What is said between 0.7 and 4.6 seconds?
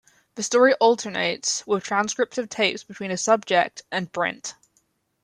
alternates with transcripts of tapes between a "subject" and Brint.